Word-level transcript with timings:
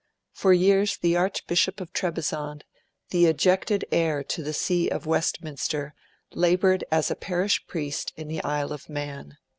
For 0.33 0.51
years 0.51 0.97
the 0.97 1.15
Archbishop 1.15 1.79
of 1.79 1.93
Trebizond, 1.93 2.63
the 3.11 3.27
ejected 3.27 3.85
heir 3.91 4.23
to 4.23 4.41
the 4.41 4.51
See 4.51 4.89
of 4.89 5.05
Westminster, 5.05 5.93
laboured 6.33 6.83
as 6.89 7.11
a 7.11 7.15
parish 7.15 7.67
priest 7.67 8.11
in 8.15 8.27
the 8.27 8.43
Isle 8.43 8.73
of 8.73 8.89
Man. 8.89 9.37